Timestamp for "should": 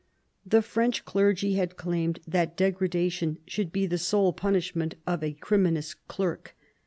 3.45-3.71